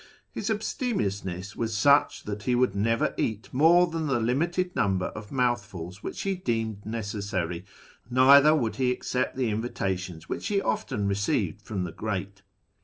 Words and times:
His 0.31 0.49
alistemiousness 0.49 1.55
was 1.55 1.77
such 1.77 2.23
that 2.23 2.41
he 2.41 2.55
would 2.55 2.73
never 2.73 3.13
eat 3.17 3.49
more 3.53 3.85
than 3.85 4.07
the 4.07 4.19
limited 4.19 4.75
number 4.75 5.09
of 5.09 5.31
mouthfuls 5.31 6.01
which 6.01 6.23
he 6.23 6.33
deemed 6.33 6.83
necessary, 6.87 7.65
neither 8.09 8.55
would 8.55 8.77
he 8.77 8.91
accept 8.91 9.35
the 9.37 9.51
invitations 9.51 10.27
which 10.27 10.47
he 10.47 10.59
often 10.59 11.07
received 11.07 11.61
from 11.61 11.83
the 11.83 11.91
great. 11.91 12.41